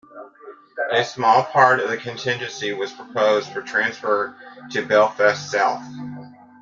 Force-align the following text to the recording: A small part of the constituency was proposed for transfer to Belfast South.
A 0.89 1.03
small 1.03 1.43
part 1.43 1.79
of 1.79 1.87
the 1.91 1.95
constituency 1.97 2.73
was 2.73 2.91
proposed 2.91 3.49
for 3.51 3.61
transfer 3.61 4.35
to 4.71 4.83
Belfast 4.83 5.51
South. 5.51 5.83